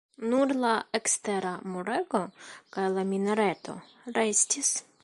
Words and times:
Nur 0.29 0.53
la 0.61 0.71
ekstera 0.99 1.51
murego 1.75 2.23
kaj 2.79 2.87
la 2.97 3.05
minareto 3.13 3.79
restis. 4.19 4.79